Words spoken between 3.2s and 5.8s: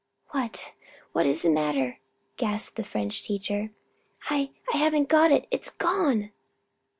teacher. "I I haven't got it it is